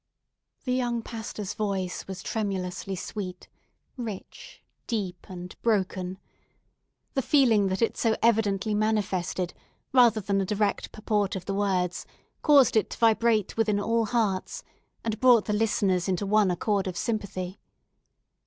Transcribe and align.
The 0.63 0.73
young 0.73 1.03
pastor's 1.03 1.53
voice 1.53 2.07
was 2.07 2.23
tremulously 2.23 2.95
sweet, 2.95 3.47
rich, 3.97 4.63
deep, 4.87 5.27
and 5.29 5.55
broken. 5.61 6.17
The 7.13 7.21
feeling 7.21 7.67
that 7.67 7.83
it 7.83 7.95
so 7.97 8.17
evidently 8.19 8.73
manifested, 8.73 9.53
rather 9.93 10.19
than 10.19 10.39
the 10.39 10.45
direct 10.45 10.91
purport 10.91 11.35
of 11.35 11.45
the 11.45 11.53
words, 11.53 12.07
caused 12.41 12.75
it 12.75 12.89
to 12.89 12.97
vibrate 12.97 13.55
within 13.57 13.79
all 13.79 14.07
hearts, 14.07 14.63
and 15.03 15.19
brought 15.19 15.45
the 15.45 15.53
listeners 15.53 16.07
into 16.09 16.25
one 16.25 16.49
accord 16.49 16.87
of 16.87 16.97
sympathy. 16.97 17.59